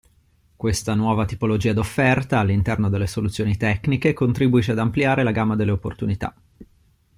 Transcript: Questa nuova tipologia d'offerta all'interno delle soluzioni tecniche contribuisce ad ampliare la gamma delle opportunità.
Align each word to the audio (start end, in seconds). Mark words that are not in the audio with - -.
Questa 0.55 0.95
nuova 0.95 1.25
tipologia 1.25 1.73
d'offerta 1.73 2.39
all'interno 2.39 2.89
delle 2.89 3.05
soluzioni 3.05 3.55
tecniche 3.55 4.13
contribuisce 4.13 4.71
ad 4.71 4.79
ampliare 4.79 5.21
la 5.21 5.29
gamma 5.29 5.55
delle 5.55 5.69
opportunità. 5.69 6.33